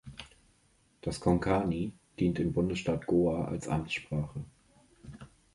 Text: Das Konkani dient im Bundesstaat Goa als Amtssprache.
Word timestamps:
Das 1.01 1.19
Konkani 1.19 1.93
dient 2.19 2.39
im 2.39 2.53
Bundesstaat 2.53 3.05
Goa 3.05 3.45
als 3.45 3.67
Amtssprache. 3.67 4.43